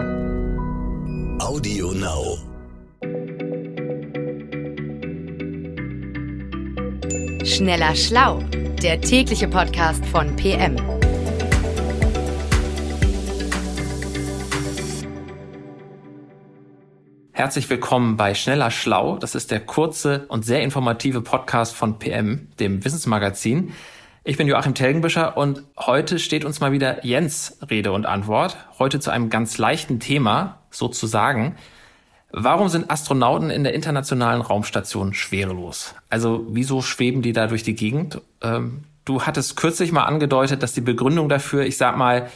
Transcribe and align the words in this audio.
Audio 0.00 1.92
Now. 1.92 2.38
Schneller 7.44 7.94
Schlau, 7.94 8.42
der 8.82 9.00
tägliche 9.02 9.46
Podcast 9.48 10.06
von 10.06 10.34
PM. 10.36 10.76
Herzlich 17.32 17.68
willkommen 17.68 18.16
bei 18.16 18.34
Schneller 18.34 18.70
Schlau. 18.70 19.18
Das 19.18 19.34
ist 19.34 19.50
der 19.50 19.60
kurze 19.60 20.24
und 20.28 20.46
sehr 20.46 20.62
informative 20.62 21.20
Podcast 21.20 21.74
von 21.74 21.98
PM, 21.98 22.48
dem 22.58 22.84
Wissensmagazin. 22.84 23.74
Ich 24.22 24.36
bin 24.36 24.46
Joachim 24.46 24.74
Telgenbischer 24.74 25.38
und 25.38 25.62
heute 25.78 26.18
steht 26.18 26.44
uns 26.44 26.60
mal 26.60 26.72
wieder 26.72 27.06
Jens 27.06 27.56
Rede 27.70 27.90
und 27.92 28.04
Antwort. 28.04 28.58
Heute 28.78 29.00
zu 29.00 29.10
einem 29.10 29.30
ganz 29.30 29.56
leichten 29.56 29.98
Thema, 29.98 30.58
sozusagen. 30.70 31.56
Warum 32.30 32.68
sind 32.68 32.90
Astronauten 32.90 33.48
in 33.48 33.64
der 33.64 33.72
internationalen 33.72 34.42
Raumstation 34.42 35.14
schwerelos? 35.14 35.94
Also 36.10 36.46
wieso 36.50 36.82
schweben 36.82 37.22
die 37.22 37.32
da 37.32 37.46
durch 37.46 37.62
die 37.62 37.74
Gegend? 37.74 38.20
Ähm, 38.42 38.84
du 39.06 39.22
hattest 39.22 39.56
kürzlich 39.56 39.90
mal 39.90 40.04
angedeutet, 40.04 40.62
dass 40.62 40.74
die 40.74 40.82
Begründung 40.82 41.30
dafür, 41.30 41.62
ich 41.64 41.78
sag 41.78 41.96
mal, 41.96 42.28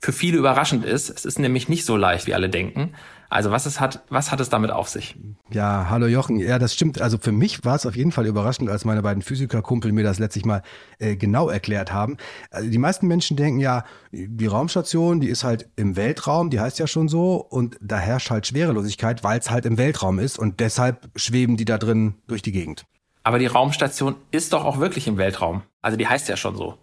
für 0.00 0.12
viele 0.12 0.38
überraschend 0.38 0.84
ist. 0.84 1.08
Es 1.08 1.24
ist 1.24 1.38
nämlich 1.38 1.68
nicht 1.68 1.84
so 1.84 1.96
leicht, 1.96 2.26
wie 2.26 2.34
alle 2.34 2.48
denken. 2.48 2.94
Also 3.32 3.50
was, 3.50 3.64
es 3.64 3.80
hat, 3.80 4.02
was 4.10 4.30
hat 4.30 4.40
es 4.40 4.50
damit 4.50 4.70
auf 4.70 4.90
sich? 4.90 5.16
Ja, 5.50 5.86
hallo 5.88 6.06
Jochen. 6.06 6.38
Ja, 6.38 6.58
das 6.58 6.74
stimmt. 6.74 7.00
Also 7.00 7.16
für 7.16 7.32
mich 7.32 7.64
war 7.64 7.76
es 7.76 7.86
auf 7.86 7.96
jeden 7.96 8.12
Fall 8.12 8.26
überraschend, 8.26 8.68
als 8.68 8.84
meine 8.84 9.00
beiden 9.00 9.22
Physikerkumpel 9.22 9.90
mir 9.90 10.04
das 10.04 10.18
letztlich 10.18 10.44
mal 10.44 10.62
äh, 10.98 11.16
genau 11.16 11.48
erklärt 11.48 11.94
haben. 11.94 12.18
Also 12.50 12.68
die 12.68 12.76
meisten 12.76 13.06
Menschen 13.06 13.38
denken 13.38 13.58
ja, 13.58 13.84
die 14.12 14.46
Raumstation, 14.46 15.20
die 15.20 15.28
ist 15.28 15.44
halt 15.44 15.70
im 15.76 15.96
Weltraum, 15.96 16.50
die 16.50 16.60
heißt 16.60 16.78
ja 16.78 16.86
schon 16.86 17.08
so, 17.08 17.36
und 17.36 17.78
da 17.80 17.96
herrscht 17.96 18.28
halt 18.28 18.46
Schwerelosigkeit, 18.46 19.24
weil 19.24 19.38
es 19.38 19.50
halt 19.50 19.64
im 19.64 19.78
Weltraum 19.78 20.18
ist 20.18 20.38
und 20.38 20.60
deshalb 20.60 21.08
schweben 21.16 21.56
die 21.56 21.64
da 21.64 21.78
drin 21.78 22.16
durch 22.26 22.42
die 22.42 22.52
Gegend. 22.52 22.84
Aber 23.22 23.38
die 23.38 23.46
Raumstation 23.46 24.16
ist 24.30 24.52
doch 24.52 24.66
auch 24.66 24.78
wirklich 24.78 25.08
im 25.08 25.16
Weltraum. 25.16 25.62
Also 25.80 25.96
die 25.96 26.06
heißt 26.06 26.28
ja 26.28 26.36
schon 26.36 26.54
so. 26.54 26.76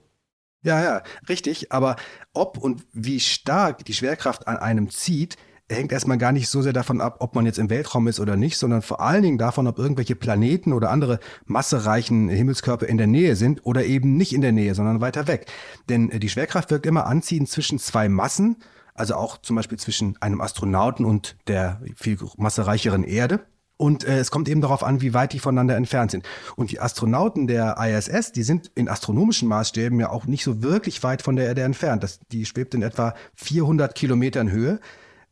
Ja, 0.63 0.83
ja, 0.83 1.03
richtig. 1.29 1.71
Aber 1.71 1.95
ob 2.33 2.57
und 2.57 2.85
wie 2.91 3.19
stark 3.19 3.85
die 3.85 3.93
Schwerkraft 3.93 4.47
an 4.47 4.57
einem 4.57 4.89
zieht, 4.89 5.37
hängt 5.69 5.91
erstmal 5.91 6.17
gar 6.17 6.31
nicht 6.31 6.49
so 6.49 6.61
sehr 6.61 6.73
davon 6.73 6.99
ab, 7.01 7.17
ob 7.19 7.35
man 7.35 7.45
jetzt 7.45 7.59
im 7.59 7.69
Weltraum 7.69 8.07
ist 8.07 8.19
oder 8.19 8.35
nicht, 8.35 8.57
sondern 8.57 8.81
vor 8.81 9.01
allen 9.01 9.23
Dingen 9.23 9.37
davon, 9.37 9.67
ob 9.67 9.77
irgendwelche 9.77 10.15
Planeten 10.15 10.73
oder 10.73 10.89
andere 10.89 11.19
massereichen 11.45 12.29
Himmelskörper 12.29 12.87
in 12.87 12.97
der 12.97 13.07
Nähe 13.07 13.35
sind 13.35 13.65
oder 13.65 13.85
eben 13.85 14.17
nicht 14.17 14.33
in 14.33 14.41
der 14.41 14.51
Nähe, 14.51 14.73
sondern 14.75 15.01
weiter 15.01 15.27
weg. 15.27 15.45
Denn 15.87 16.09
äh, 16.09 16.19
die 16.19 16.29
Schwerkraft 16.29 16.71
wirkt 16.71 16.85
immer 16.85 17.05
anziehend 17.05 17.49
zwischen 17.49 17.79
zwei 17.79 18.09
Massen, 18.09 18.57
also 18.93 19.15
auch 19.15 19.37
zum 19.37 19.55
Beispiel 19.55 19.79
zwischen 19.79 20.17
einem 20.21 20.41
Astronauten 20.41 21.05
und 21.05 21.37
der 21.47 21.81
viel 21.95 22.17
massereicheren 22.37 23.03
Erde. 23.03 23.41
Und 23.77 24.03
äh, 24.03 24.19
es 24.19 24.29
kommt 24.29 24.49
eben 24.49 24.59
darauf 24.59 24.83
an, 24.83 24.99
wie 24.99 25.13
weit 25.13 25.31
die 25.31 25.39
voneinander 25.39 25.77
entfernt 25.77 26.11
sind. 26.11 26.25
Und 26.57 26.71
die 26.71 26.81
Astronauten 26.81 27.47
der 27.47 27.77
ISS, 27.79 28.33
die 28.33 28.43
sind 28.43 28.71
in 28.75 28.89
astronomischen 28.89 29.47
Maßstäben 29.47 29.97
ja 30.01 30.09
auch 30.09 30.25
nicht 30.25 30.43
so 30.43 30.61
wirklich 30.61 31.01
weit 31.01 31.21
von 31.21 31.37
der 31.37 31.45
Erde 31.45 31.61
entfernt. 31.61 32.03
Das, 32.03 32.19
die 32.33 32.45
schwebt 32.45 32.73
in 32.73 32.81
etwa 32.81 33.13
400 33.35 33.95
Kilometern 33.95 34.51
Höhe. 34.51 34.81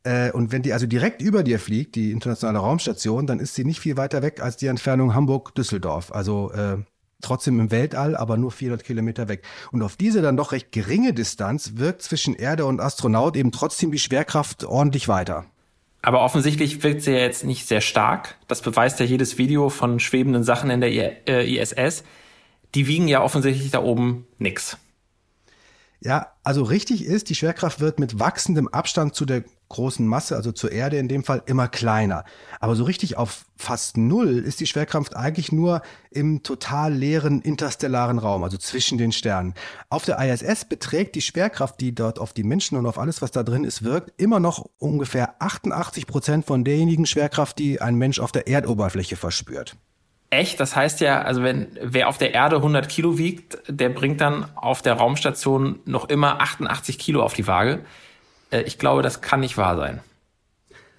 Äh, 0.04 0.32
und 0.32 0.52
wenn 0.52 0.62
die 0.62 0.74
also 0.74 0.86
direkt 0.86 1.22
über 1.22 1.44
dir 1.44 1.60
fliegt, 1.60 1.96
die 1.96 2.12
internationale 2.12 2.60
Raumstation, 2.60 3.28
dann 3.28 3.40
ist 3.40 3.56
sie 3.56 3.66
nicht 3.66 3.80
viel 3.80 3.98
weiter 3.98 4.22
weg 4.22 4.42
als 4.42 4.58
die 4.58 4.68
Entfernung 4.68 5.14
Hamburg-Düsseldorf. 5.14 6.12
Also 6.12 6.52
äh, 6.52 6.78
trotzdem 7.22 7.60
im 7.60 7.72
Weltall, 7.72 8.16
aber 8.16 8.38
nur 8.38 8.52
400 8.52 8.86
Kilometer 8.86 9.28
weg. 9.28 9.44
Und 9.72 9.82
auf 9.82 9.96
diese 9.96 10.22
dann 10.22 10.38
doch 10.38 10.52
recht 10.52 10.72
geringe 10.72 11.14
Distanz 11.14 11.74
wirkt 11.76 12.02
zwischen 12.02 12.36
Erde 12.36 12.66
und 12.66 12.80
Astronaut 12.80 13.36
eben 13.36 13.52
trotzdem 13.52 13.92
die 13.92 14.00
Schwerkraft 14.00 14.64
ordentlich 14.64 15.08
weiter. 15.08 15.46
Aber 16.02 16.22
offensichtlich 16.22 16.84
wirkt 16.84 17.02
sie 17.02 17.12
ja 17.12 17.18
jetzt 17.18 17.44
nicht 17.44 17.68
sehr 17.68 17.82
stark. 17.82 18.38
Das 18.48 18.62
beweist 18.62 19.00
ja 19.00 19.06
jedes 19.06 19.38
Video 19.38 19.70
von 19.70 20.00
schwebenden 20.00 20.44
Sachen 20.44 20.70
in 20.70 20.80
der 20.80 21.28
ISS. 21.28 21.74
Äh, 21.74 22.04
die 22.76 22.88
wiegen 22.88 23.08
ja 23.08 23.22
offensichtlich 23.24 23.72
da 23.72 23.82
oben 23.82 24.28
nix. 24.38 24.78
Ja, 26.00 26.34
also 26.44 26.64
richtig 26.64 27.04
ist, 27.06 27.30
die 27.30 27.36
Schwerkraft 27.36 27.80
wird 27.80 28.00
mit 28.00 28.20
wachsendem 28.20 28.68
Abstand 28.68 29.16
zu 29.16 29.26
der 29.26 29.44
großen 29.70 30.08
Masse, 30.08 30.36
also 30.36 30.52
zur 30.52 30.72
Erde 30.72 30.98
in 30.98 31.08
dem 31.08 31.24
Fall, 31.24 31.44
immer 31.46 31.68
kleiner. 31.68 32.24
Aber 32.60 32.76
so 32.76 32.84
richtig 32.84 33.18
auf 33.18 33.46
fast 33.56 33.98
null 33.98 34.38
ist 34.38 34.60
die 34.60 34.68
Schwerkraft 34.68 35.16
eigentlich 35.16 35.52
nur 35.52 35.82
im 36.12 36.44
total 36.44 36.94
leeren 36.94 37.42
interstellaren 37.42 38.20
Raum, 38.20 38.44
also 38.44 38.58
zwischen 38.58 38.98
den 38.98 39.12
Sternen. 39.12 39.54
Auf 39.90 40.06
der 40.06 40.20
ISS 40.20 40.66
beträgt 40.66 41.16
die 41.16 41.22
Schwerkraft, 41.22 41.82
die 41.82 41.94
dort 41.94 42.20
auf 42.20 42.34
die 42.34 42.44
Menschen 42.44 42.78
und 42.78 42.86
auf 42.86 43.00
alles, 43.00 43.22
was 43.22 43.32
da 43.32 43.44
drin 43.44 43.64
ist, 43.64 43.84
wirkt, 43.84 44.14
immer 44.22 44.40
noch 44.40 44.66
ungefähr 44.78 45.36
88 45.40 46.08
Prozent 46.08 46.46
von 46.46 46.64
derjenigen 46.64 47.06
Schwerkraft, 47.06 47.60
die 47.60 47.82
ein 47.82 47.96
Mensch 47.96 48.20
auf 48.20 48.32
der 48.32 48.48
Erdoberfläche 48.48 49.16
verspürt. 49.16 49.76
Echt? 50.30 50.60
Das 50.60 50.76
heißt 50.76 51.00
ja, 51.00 51.22
also 51.22 51.42
wenn 51.42 51.68
wer 51.82 52.10
auf 52.10 52.18
der 52.18 52.34
Erde 52.34 52.58
100 52.58 52.90
Kilo 52.90 53.18
wiegt, 53.18 53.60
der 53.68 53.90
bringt 53.90 54.20
dann 54.20 54.46
auf 54.56 54.82
der 54.82 54.96
Raumstation 54.96 55.80
noch 55.86 56.10
immer 56.10 56.42
88 56.42 57.00
Kilo 57.00 57.24
auf 57.24 57.34
die 57.34 57.48
Waage. 57.48 57.80
Äh, 58.52 58.62
ich 58.62 58.78
glaube, 58.78 59.02
das 59.02 59.22
kann 59.22 59.40
nicht 59.40 59.58
wahr 59.58 59.78
sein. 59.78 60.00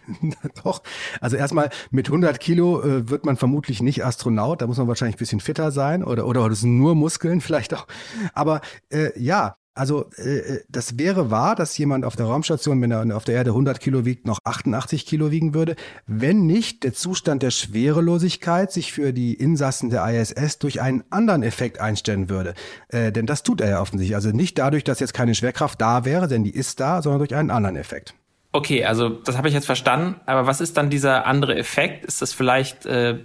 Doch, 0.64 0.82
also 1.20 1.36
erstmal 1.36 1.70
mit 1.90 2.06
100 2.06 2.40
Kilo 2.40 2.82
äh, 2.82 3.10
wird 3.10 3.26
man 3.26 3.36
vermutlich 3.36 3.82
nicht 3.82 4.04
Astronaut, 4.04 4.62
da 4.62 4.66
muss 4.66 4.78
man 4.78 4.88
wahrscheinlich 4.88 5.16
ein 5.16 5.18
bisschen 5.18 5.40
fitter 5.40 5.70
sein 5.70 6.02
oder, 6.02 6.26
oder 6.26 6.48
das 6.48 6.60
sind 6.60 6.78
nur 6.78 6.94
Muskeln 6.94 7.40
vielleicht 7.40 7.74
auch. 7.74 7.86
Aber 8.32 8.60
äh, 8.90 9.10
ja, 9.20 9.56
also 9.78 10.10
äh, 10.18 10.38
äh, 10.38 10.60
das 10.68 10.98
wäre 10.98 11.30
wahr, 11.30 11.54
dass 11.54 11.78
jemand 11.78 12.04
auf 12.04 12.16
der 12.16 12.26
Raumstation, 12.26 12.82
wenn 12.82 12.90
er 12.90 13.16
auf 13.16 13.24
der 13.24 13.36
Erde 13.36 13.50
100 13.50 13.80
Kilo 13.80 14.04
wiegt, 14.04 14.26
noch 14.26 14.40
88 14.44 15.06
Kilo 15.06 15.30
wiegen 15.30 15.54
würde, 15.54 15.76
wenn 16.06 16.46
nicht 16.46 16.84
der 16.84 16.92
Zustand 16.92 17.42
der 17.42 17.50
Schwerelosigkeit 17.50 18.72
sich 18.72 18.92
für 18.92 19.12
die 19.12 19.34
Insassen 19.34 19.90
der 19.90 20.06
ISS 20.08 20.58
durch 20.58 20.80
einen 20.80 21.04
anderen 21.10 21.42
Effekt 21.42 21.80
einstellen 21.80 22.28
würde. 22.28 22.54
Äh, 22.88 23.12
denn 23.12 23.26
das 23.26 23.42
tut 23.42 23.60
er 23.60 23.70
ja 23.70 23.80
offensichtlich. 23.80 24.16
Also 24.16 24.30
nicht 24.30 24.58
dadurch, 24.58 24.84
dass 24.84 25.00
jetzt 25.00 25.14
keine 25.14 25.34
Schwerkraft 25.34 25.80
da 25.80 26.04
wäre, 26.04 26.28
denn 26.28 26.44
die 26.44 26.54
ist 26.54 26.80
da, 26.80 27.00
sondern 27.00 27.20
durch 27.20 27.34
einen 27.34 27.50
anderen 27.50 27.76
Effekt. 27.76 28.14
Okay, 28.52 28.84
also 28.84 29.10
das 29.10 29.36
habe 29.36 29.48
ich 29.48 29.54
jetzt 29.54 29.66
verstanden. 29.66 30.20
Aber 30.26 30.46
was 30.46 30.60
ist 30.60 30.76
dann 30.76 30.90
dieser 30.90 31.26
andere 31.26 31.56
Effekt? 31.56 32.04
Ist 32.04 32.22
das 32.22 32.32
vielleicht 32.32 32.86
äh, 32.86 33.18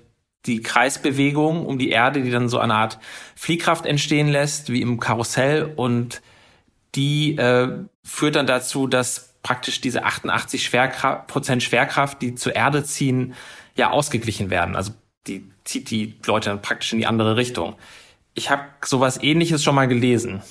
die 0.45 0.61
Kreisbewegung 0.61 1.65
um 1.65 1.79
die 1.79 1.89
Erde, 1.89 2.21
die 2.21 2.31
dann 2.31 2.49
so 2.49 2.59
eine 2.59 2.75
Art 2.75 2.99
Fliehkraft 3.35 3.85
entstehen 3.85 4.27
lässt, 4.27 4.71
wie 4.71 4.81
im 4.81 4.99
Karussell 4.99 5.71
und 5.75 6.21
die 6.95 7.37
äh, 7.37 7.69
führt 8.03 8.35
dann 8.35 8.47
dazu, 8.47 8.87
dass 8.87 9.33
praktisch 9.43 9.81
diese 9.81 10.05
88 10.05 10.63
Schwerkraft, 10.63 11.27
Prozent 11.27 11.63
Schwerkraft, 11.63 12.21
die 12.21 12.35
zur 12.35 12.55
Erde 12.55 12.83
ziehen, 12.83 13.33
ja 13.75 13.91
ausgeglichen 13.91 14.49
werden. 14.49 14.75
Also 14.75 14.93
die 15.27 15.49
zieht 15.63 15.89
die 15.89 16.15
Leute 16.25 16.49
dann 16.49 16.61
praktisch 16.61 16.93
in 16.93 16.99
die 16.99 17.05
andere 17.05 17.35
Richtung. 17.35 17.75
Ich 18.33 18.49
habe 18.49 18.63
sowas 18.83 19.21
ähnliches 19.21 19.63
schon 19.63 19.75
mal 19.75 19.87
gelesen. 19.87 20.41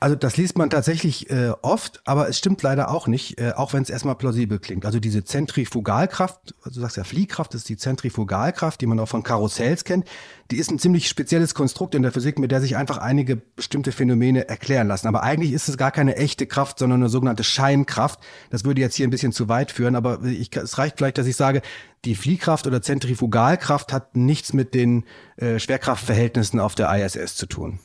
Also 0.00 0.14
das 0.14 0.36
liest 0.36 0.56
man 0.56 0.70
tatsächlich 0.70 1.28
äh, 1.28 1.50
oft, 1.62 2.02
aber 2.04 2.28
es 2.28 2.38
stimmt 2.38 2.62
leider 2.62 2.90
auch 2.90 3.08
nicht, 3.08 3.40
äh, 3.40 3.52
auch 3.56 3.72
wenn 3.72 3.82
es 3.82 3.90
erstmal 3.90 4.14
plausibel 4.14 4.60
klingt. 4.60 4.86
Also 4.86 5.00
diese 5.00 5.24
Zentrifugalkraft, 5.24 6.54
also 6.62 6.76
du 6.76 6.80
sagst 6.82 6.96
ja 6.96 7.02
Fliehkraft, 7.02 7.52
das 7.52 7.62
ist 7.62 7.68
die 7.68 7.76
Zentrifugalkraft, 7.76 8.80
die 8.80 8.86
man 8.86 9.00
auch 9.00 9.08
von 9.08 9.24
Karussells 9.24 9.82
kennt, 9.82 10.06
die 10.52 10.58
ist 10.58 10.70
ein 10.70 10.78
ziemlich 10.78 11.08
spezielles 11.08 11.52
Konstrukt 11.52 11.96
in 11.96 12.02
der 12.02 12.12
Physik, 12.12 12.38
mit 12.38 12.52
der 12.52 12.60
sich 12.60 12.76
einfach 12.76 12.98
einige 12.98 13.36
bestimmte 13.36 13.90
Phänomene 13.90 14.48
erklären 14.48 14.86
lassen. 14.86 15.08
Aber 15.08 15.24
eigentlich 15.24 15.52
ist 15.52 15.68
es 15.68 15.76
gar 15.76 15.90
keine 15.90 16.14
echte 16.14 16.46
Kraft, 16.46 16.78
sondern 16.78 17.00
eine 17.00 17.08
sogenannte 17.08 17.42
Scheinkraft. 17.42 18.20
Das 18.50 18.64
würde 18.64 18.80
jetzt 18.80 18.94
hier 18.94 19.06
ein 19.06 19.10
bisschen 19.10 19.32
zu 19.32 19.48
weit 19.48 19.72
führen, 19.72 19.96
aber 19.96 20.22
ich, 20.22 20.56
es 20.56 20.78
reicht 20.78 20.98
vielleicht, 20.98 21.18
dass 21.18 21.26
ich 21.26 21.36
sage, 21.36 21.60
die 22.04 22.14
Fliehkraft 22.14 22.68
oder 22.68 22.80
Zentrifugalkraft 22.80 23.92
hat 23.92 24.16
nichts 24.16 24.52
mit 24.52 24.74
den 24.74 25.04
äh, 25.36 25.58
Schwerkraftverhältnissen 25.58 26.60
auf 26.60 26.76
der 26.76 26.88
ISS 26.94 27.34
zu 27.34 27.46
tun. 27.46 27.80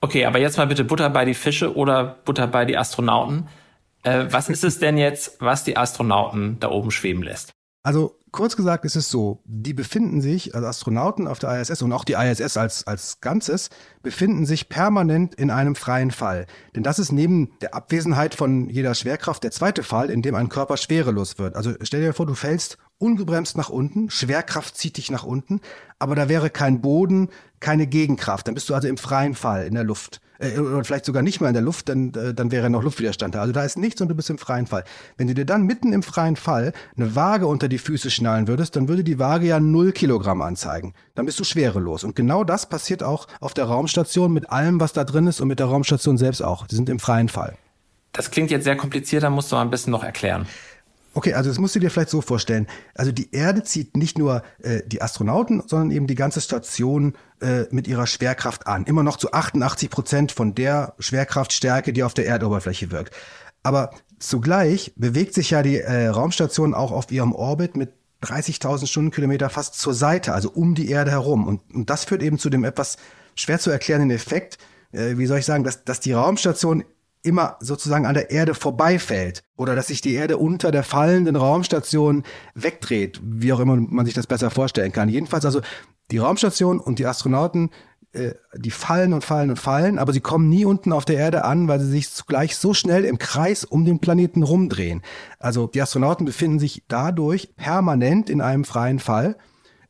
Okay, 0.00 0.24
aber 0.24 0.38
jetzt 0.38 0.56
mal 0.58 0.66
bitte 0.66 0.84
Butter 0.84 1.10
bei 1.10 1.24
die 1.24 1.34
Fische 1.34 1.74
oder 1.74 2.18
Butter 2.24 2.46
bei 2.46 2.64
die 2.64 2.76
Astronauten. 2.76 3.48
Äh, 4.04 4.26
was 4.30 4.48
ist 4.48 4.64
es 4.64 4.78
denn 4.78 4.96
jetzt, 4.96 5.40
was 5.40 5.64
die 5.64 5.76
Astronauten 5.76 6.60
da 6.60 6.70
oben 6.70 6.90
schweben 6.90 7.22
lässt? 7.22 7.50
Also 7.82 8.18
kurz 8.32 8.56
gesagt 8.56 8.84
ist 8.84 8.96
es 8.96 9.10
so, 9.10 9.42
die 9.44 9.72
befinden 9.72 10.20
sich, 10.20 10.54
also 10.54 10.66
Astronauten 10.66 11.26
auf 11.26 11.38
der 11.38 11.60
ISS 11.60 11.82
und 11.82 11.92
auch 11.92 12.04
die 12.04 12.12
ISS 12.12 12.56
als, 12.56 12.86
als 12.86 13.20
Ganzes, 13.20 13.70
befinden 14.02 14.46
sich 14.46 14.68
permanent 14.68 15.34
in 15.34 15.50
einem 15.50 15.74
freien 15.74 16.10
Fall. 16.10 16.46
Denn 16.76 16.82
das 16.82 16.98
ist 16.98 17.12
neben 17.12 17.52
der 17.60 17.74
Abwesenheit 17.74 18.34
von 18.34 18.68
jeder 18.68 18.94
Schwerkraft 18.94 19.42
der 19.42 19.50
zweite 19.50 19.82
Fall, 19.82 20.10
in 20.10 20.22
dem 20.22 20.34
ein 20.34 20.48
Körper 20.48 20.76
schwerelos 20.76 21.38
wird. 21.38 21.56
Also 21.56 21.72
stell 21.82 22.02
dir 22.02 22.12
vor, 22.12 22.26
du 22.26 22.34
fällst 22.34 22.78
ungebremst 22.98 23.56
nach 23.56 23.68
unten, 23.68 24.10
Schwerkraft 24.10 24.76
zieht 24.76 24.96
dich 24.96 25.10
nach 25.10 25.24
unten, 25.24 25.60
aber 25.98 26.14
da 26.14 26.28
wäre 26.28 26.50
kein 26.50 26.80
Boden, 26.80 27.28
keine 27.60 27.86
Gegenkraft. 27.86 28.46
Dann 28.46 28.54
bist 28.54 28.68
du 28.68 28.74
also 28.74 28.88
im 28.88 28.98
freien 28.98 29.34
Fall 29.34 29.66
in 29.66 29.74
der 29.74 29.84
Luft. 29.84 30.20
Äh, 30.38 30.58
oder 30.58 30.84
vielleicht 30.84 31.04
sogar 31.04 31.22
nicht 31.22 31.40
mal 31.40 31.48
in 31.48 31.54
der 31.54 31.62
Luft, 31.62 31.88
dann, 31.88 32.12
äh, 32.14 32.34
dann 32.34 32.50
wäre 32.50 32.70
noch 32.70 32.82
Luftwiderstand 32.82 33.34
da. 33.34 33.40
Also 33.40 33.52
da 33.52 33.64
ist 33.64 33.78
nichts 33.78 34.00
und 34.00 34.08
du 34.08 34.14
bist 34.14 34.30
im 34.30 34.38
freien 34.38 34.66
Fall. 34.66 34.84
Wenn 35.16 35.26
du 35.26 35.34
dir 35.34 35.44
dann 35.44 35.64
mitten 35.64 35.92
im 35.92 36.02
freien 36.02 36.36
Fall 36.36 36.72
eine 36.96 37.14
Waage 37.14 37.46
unter 37.46 37.68
die 37.68 37.78
Füße 37.78 38.10
schnallen 38.10 38.48
würdest, 38.48 38.76
dann 38.76 38.88
würde 38.88 39.04
die 39.04 39.18
Waage 39.18 39.46
ja 39.46 39.60
null 39.60 39.92
Kilogramm 39.92 40.42
anzeigen. 40.42 40.94
Dann 41.14 41.26
bist 41.26 41.40
du 41.40 41.44
schwerelos. 41.44 42.04
Und 42.04 42.16
genau 42.16 42.44
das 42.44 42.68
passiert 42.68 43.02
auch 43.02 43.26
auf 43.40 43.54
der 43.54 43.64
Raumstation 43.64 44.32
mit 44.32 44.50
allem, 44.50 44.80
was 44.80 44.92
da 44.92 45.04
drin 45.04 45.26
ist 45.26 45.40
und 45.40 45.48
mit 45.48 45.58
der 45.58 45.66
Raumstation 45.66 46.18
selbst 46.18 46.42
auch. 46.42 46.66
Die 46.66 46.76
sind 46.76 46.88
im 46.88 46.98
freien 46.98 47.28
Fall. 47.28 47.56
Das 48.12 48.30
klingt 48.30 48.50
jetzt 48.50 48.64
sehr 48.64 48.76
kompliziert, 48.76 49.22
da 49.22 49.30
musst 49.30 49.52
du 49.52 49.56
mal 49.56 49.62
ein 49.62 49.70
bisschen 49.70 49.90
noch 49.90 50.02
erklären. 50.02 50.46
Okay, 51.14 51.32
also 51.34 51.50
das 51.50 51.58
musst 51.58 51.74
du 51.74 51.80
dir 51.80 51.90
vielleicht 51.90 52.10
so 52.10 52.20
vorstellen. 52.20 52.66
Also 52.94 53.12
die 53.12 53.32
Erde 53.32 53.62
zieht 53.64 53.96
nicht 53.96 54.18
nur 54.18 54.42
äh, 54.62 54.82
die 54.86 55.02
Astronauten, 55.02 55.62
sondern 55.66 55.90
eben 55.90 56.06
die 56.06 56.14
ganze 56.14 56.40
Station 56.40 57.14
äh, 57.40 57.64
mit 57.70 57.88
ihrer 57.88 58.06
Schwerkraft 58.06 58.66
an. 58.66 58.84
Immer 58.84 59.02
noch 59.02 59.16
zu 59.16 59.32
88 59.32 59.90
Prozent 59.90 60.32
von 60.32 60.54
der 60.54 60.94
Schwerkraftstärke, 60.98 61.92
die 61.92 62.02
auf 62.02 62.14
der 62.14 62.26
Erdoberfläche 62.26 62.90
wirkt. 62.90 63.14
Aber 63.62 63.90
zugleich 64.18 64.92
bewegt 64.96 65.34
sich 65.34 65.50
ja 65.50 65.62
die 65.62 65.78
äh, 65.78 66.08
Raumstation 66.08 66.74
auch 66.74 66.92
auf 66.92 67.10
ihrem 67.10 67.32
Orbit 67.32 67.76
mit 67.76 67.92
30.000 68.22 68.86
Stundenkilometer 68.86 69.48
fast 69.48 69.74
zur 69.74 69.94
Seite, 69.94 70.34
also 70.34 70.50
um 70.50 70.74
die 70.74 70.90
Erde 70.90 71.12
herum. 71.12 71.46
Und, 71.46 71.62
und 71.72 71.88
das 71.88 72.04
führt 72.04 72.22
eben 72.22 72.38
zu 72.38 72.50
dem 72.50 72.64
etwas 72.64 72.96
schwer 73.34 73.58
zu 73.58 73.70
erklärenden 73.70 74.10
Effekt, 74.10 74.58
äh, 74.92 75.16
wie 75.16 75.26
soll 75.26 75.38
ich 75.38 75.46
sagen, 75.46 75.64
dass, 75.64 75.84
dass 75.84 76.00
die 76.00 76.12
Raumstation 76.12 76.84
immer 77.28 77.56
sozusagen 77.60 78.06
an 78.06 78.14
der 78.14 78.30
Erde 78.30 78.54
vorbeifällt 78.54 79.42
oder 79.56 79.76
dass 79.76 79.88
sich 79.88 80.00
die 80.00 80.14
Erde 80.14 80.38
unter 80.38 80.72
der 80.72 80.82
fallenden 80.82 81.36
Raumstation 81.36 82.24
wegdreht, 82.54 83.20
wie 83.22 83.52
auch 83.52 83.60
immer 83.60 83.76
man 83.76 84.06
sich 84.06 84.14
das 84.14 84.26
besser 84.26 84.50
vorstellen 84.50 84.92
kann. 84.92 85.08
Jedenfalls 85.08 85.44
also 85.44 85.60
die 86.10 86.18
Raumstation 86.18 86.80
und 86.80 86.98
die 86.98 87.06
Astronauten, 87.06 87.70
äh, 88.12 88.32
die 88.56 88.70
fallen 88.70 89.12
und 89.12 89.24
fallen 89.24 89.50
und 89.50 89.58
fallen, 89.58 89.98
aber 89.98 90.12
sie 90.12 90.20
kommen 90.20 90.48
nie 90.48 90.64
unten 90.64 90.92
auf 90.92 91.04
der 91.04 91.18
Erde 91.18 91.44
an, 91.44 91.68
weil 91.68 91.80
sie 91.80 91.90
sich 91.90 92.10
zugleich 92.10 92.56
so 92.56 92.72
schnell 92.72 93.04
im 93.04 93.18
Kreis 93.18 93.64
um 93.64 93.84
den 93.84 94.00
Planeten 94.00 94.42
rumdrehen. 94.42 95.02
Also 95.38 95.66
die 95.66 95.82
Astronauten 95.82 96.24
befinden 96.24 96.58
sich 96.58 96.84
dadurch 96.88 97.54
permanent 97.56 98.30
in 98.30 98.40
einem 98.40 98.64
freien 98.64 98.98
Fall. 98.98 99.36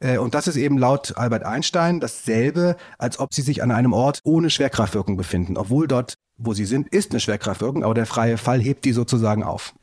Äh, 0.01 0.19
und 0.19 0.35
das 0.35 0.49
ist 0.49 0.57
eben 0.57 0.79
laut 0.79 1.17
Albert 1.17 1.45
Einstein 1.45 2.01
dasselbe, 2.01 2.77
als 2.99 3.19
ob 3.19 3.33
sie 3.33 3.43
sich 3.43 3.63
an 3.63 3.71
einem 3.71 3.93
Ort 3.93 4.21
ohne 4.25 4.51
Schwerkraftwirkung 4.51 5.17
befinden, 5.17 5.57
obwohl 5.57 5.87
dort 5.87 6.15
wo 6.39 6.55
sie 6.55 6.65
sind, 6.65 6.89
ist 6.89 7.11
eine 7.11 7.21
Schwerkraftwirkung, 7.21 7.85
aber 7.85 7.95
der 7.95 8.07
freie 8.07 8.39
Fall 8.39 8.61
hebt 8.61 8.85
die 8.85 8.93
sozusagen 8.93 9.43
auf. 9.43 9.75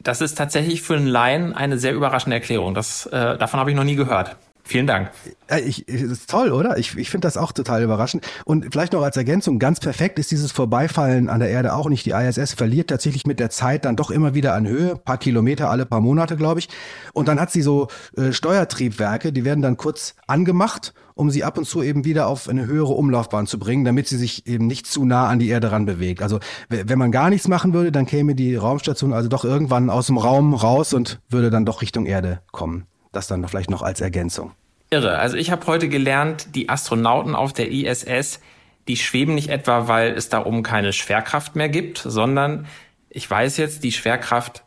Das 0.00 0.20
ist 0.20 0.36
tatsächlich 0.36 0.82
für 0.82 0.96
einen 0.96 1.06
Laien 1.06 1.54
eine 1.54 1.78
sehr 1.78 1.94
überraschende 1.94 2.36
Erklärung. 2.36 2.74
Das, 2.74 3.06
äh, 3.06 3.38
davon 3.38 3.58
habe 3.58 3.70
ich 3.70 3.76
noch 3.76 3.84
nie 3.84 3.96
gehört. 3.96 4.36
Vielen 4.66 4.86
Dank. 4.86 5.10
Ja, 5.50 5.58
ich, 5.58 5.86
ist 5.86 6.30
toll, 6.30 6.50
oder? 6.50 6.78
Ich, 6.78 6.96
ich 6.96 7.10
finde 7.10 7.26
das 7.26 7.36
auch 7.36 7.52
total 7.52 7.82
überraschend. 7.82 8.26
Und 8.46 8.72
vielleicht 8.72 8.94
noch 8.94 9.02
als 9.02 9.14
Ergänzung, 9.18 9.58
ganz 9.58 9.78
perfekt 9.78 10.18
ist 10.18 10.30
dieses 10.30 10.52
Vorbeifallen 10.52 11.28
an 11.28 11.40
der 11.40 11.50
Erde 11.50 11.74
auch 11.74 11.90
nicht. 11.90 12.06
Die 12.06 12.12
ISS 12.12 12.54
verliert 12.54 12.88
tatsächlich 12.88 13.26
mit 13.26 13.40
der 13.40 13.50
Zeit 13.50 13.84
dann 13.84 13.94
doch 13.94 14.10
immer 14.10 14.32
wieder 14.32 14.54
an 14.54 14.66
Höhe, 14.66 14.96
paar 14.96 15.18
Kilometer 15.18 15.68
alle 15.68 15.84
paar 15.84 16.00
Monate, 16.00 16.36
glaube 16.36 16.60
ich. 16.60 16.70
Und 17.12 17.28
dann 17.28 17.38
hat 17.38 17.50
sie 17.50 17.60
so 17.60 17.88
äh, 18.16 18.32
Steuertriebwerke, 18.32 19.34
die 19.34 19.44
werden 19.44 19.60
dann 19.60 19.76
kurz 19.76 20.14
angemacht, 20.26 20.94
um 21.12 21.28
sie 21.30 21.44
ab 21.44 21.58
und 21.58 21.66
zu 21.66 21.82
eben 21.82 22.06
wieder 22.06 22.26
auf 22.26 22.48
eine 22.48 22.64
höhere 22.64 22.94
Umlaufbahn 22.94 23.46
zu 23.46 23.58
bringen, 23.58 23.84
damit 23.84 24.08
sie 24.08 24.16
sich 24.16 24.46
eben 24.46 24.66
nicht 24.66 24.86
zu 24.86 25.04
nah 25.04 25.28
an 25.28 25.40
die 25.40 25.48
Erde 25.48 25.72
ran 25.72 25.84
bewegt. 25.84 26.22
Also 26.22 26.40
wenn 26.70 26.98
man 26.98 27.12
gar 27.12 27.28
nichts 27.28 27.48
machen 27.48 27.74
würde, 27.74 27.92
dann 27.92 28.06
käme 28.06 28.34
die 28.34 28.56
Raumstation 28.56 29.12
also 29.12 29.28
doch 29.28 29.44
irgendwann 29.44 29.90
aus 29.90 30.06
dem 30.06 30.16
Raum 30.16 30.54
raus 30.54 30.94
und 30.94 31.20
würde 31.28 31.50
dann 31.50 31.66
doch 31.66 31.82
Richtung 31.82 32.06
Erde 32.06 32.40
kommen. 32.50 32.86
Das 33.14 33.26
dann 33.26 33.46
vielleicht 33.48 33.70
noch 33.70 33.82
als 33.82 34.00
Ergänzung. 34.00 34.52
Irre. 34.90 35.18
Also 35.18 35.36
ich 35.36 35.50
habe 35.50 35.66
heute 35.66 35.88
gelernt, 35.88 36.54
die 36.54 36.68
Astronauten 36.68 37.34
auf 37.34 37.52
der 37.52 37.70
ISS, 37.70 38.40
die 38.86 38.96
schweben 38.96 39.34
nicht 39.34 39.48
etwa, 39.48 39.88
weil 39.88 40.12
es 40.12 40.28
da 40.28 40.44
oben 40.44 40.62
keine 40.62 40.92
Schwerkraft 40.92 41.56
mehr 41.56 41.68
gibt, 41.68 41.98
sondern 41.98 42.66
ich 43.08 43.28
weiß 43.30 43.56
jetzt, 43.56 43.82
die 43.84 43.92
Schwerkraft 43.92 44.64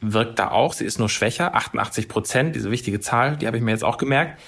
wirkt 0.00 0.38
da 0.38 0.50
auch. 0.50 0.72
Sie 0.72 0.84
ist 0.84 0.98
nur 0.98 1.08
schwächer, 1.08 1.54
88 1.54 2.08
Prozent, 2.08 2.54
diese 2.54 2.70
wichtige 2.70 3.00
Zahl, 3.00 3.36
die 3.36 3.46
habe 3.46 3.56
ich 3.56 3.62
mir 3.62 3.72
jetzt 3.72 3.84
auch 3.84 3.98
gemerkt. 3.98 4.40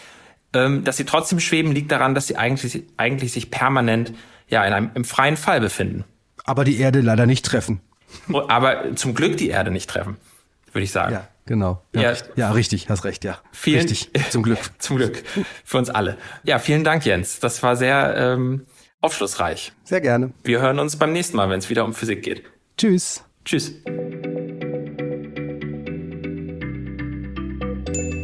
Ähm, 0.54 0.84
dass 0.84 0.96
sie 0.96 1.04
trotzdem 1.04 1.40
schweben, 1.40 1.72
liegt 1.72 1.92
daran, 1.92 2.14
dass 2.14 2.26
sie 2.26 2.36
eigentlich, 2.36 2.84
eigentlich 2.96 3.32
sich 3.32 3.50
permanent 3.50 4.14
ja 4.48 4.64
in 4.64 4.72
einem 4.72 4.90
im 4.94 5.04
freien 5.04 5.36
Fall 5.36 5.60
befinden. 5.60 6.04
Aber 6.44 6.64
die 6.64 6.78
Erde 6.78 7.00
leider 7.02 7.26
nicht 7.26 7.44
treffen. 7.44 7.80
Aber 8.48 8.96
zum 8.96 9.14
Glück 9.14 9.36
die 9.36 9.48
Erde 9.48 9.70
nicht 9.70 9.90
treffen, 9.90 10.16
würde 10.72 10.84
ich 10.84 10.92
sagen. 10.92 11.12
Ja. 11.12 11.28
Genau. 11.48 11.82
Ja, 11.94 12.02
ja, 12.02 12.10
richtig. 12.10 12.36
ja, 12.36 12.50
richtig, 12.50 12.90
hast 12.90 13.04
recht, 13.06 13.24
ja. 13.24 13.38
Vielen, 13.52 13.80
richtig, 13.80 14.10
zum 14.30 14.42
Glück. 14.42 14.58
zum 14.78 14.98
Glück. 14.98 15.24
Für 15.64 15.78
uns 15.78 15.88
alle. 15.88 16.18
Ja, 16.44 16.58
vielen 16.58 16.84
Dank, 16.84 17.06
Jens. 17.06 17.40
Das 17.40 17.62
war 17.62 17.74
sehr 17.74 18.14
ähm, 18.18 18.66
aufschlussreich. 19.00 19.72
Sehr 19.82 20.02
gerne. 20.02 20.32
Wir 20.44 20.60
hören 20.60 20.78
uns 20.78 20.96
beim 20.96 21.14
nächsten 21.14 21.38
Mal, 21.38 21.48
wenn 21.48 21.58
es 21.58 21.70
wieder 21.70 21.86
um 21.86 21.94
Physik 21.94 22.22
geht. 22.22 22.42
Tschüss. 22.76 23.24
Tschüss. 23.46 23.72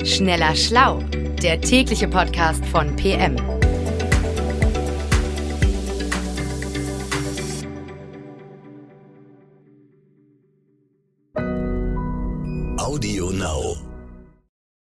Schneller 0.04 0.54
Schlau, 0.54 1.02
der 1.42 1.62
tägliche 1.62 2.08
Podcast 2.08 2.62
von 2.66 2.94
PM. 2.96 3.53